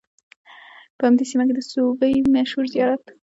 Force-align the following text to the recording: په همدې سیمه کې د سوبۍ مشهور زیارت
په 0.97 1.03
همدې 1.07 1.25
سیمه 1.31 1.43
کې 1.47 1.53
د 1.55 1.61
سوبۍ 1.71 2.15
مشهور 2.35 2.65
زیارت 2.73 3.03